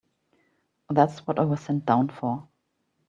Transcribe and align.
That's 0.89 1.27
what 1.27 1.37
I 1.37 1.43
was 1.43 1.59
sent 1.59 1.85
down 1.85 2.09
for. 2.09 2.47